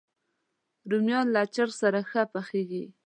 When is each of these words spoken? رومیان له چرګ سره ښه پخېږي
رومیان 0.89 1.25
له 1.35 1.41
چرګ 1.53 1.71
سره 1.81 1.99
ښه 2.09 2.21
پخېږي 2.33 2.83